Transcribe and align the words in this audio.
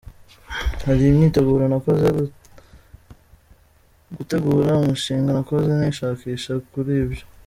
Hari 0.85 1.01
imyiteguro 1.05 1.63
nakoze, 1.71 2.07
gutegura 4.17 4.79
umushinga, 4.83 5.29
nakoze 5.33 5.69
n’ishakisha 5.75 6.51
kuri 6.71 6.93
byo. 7.11 7.23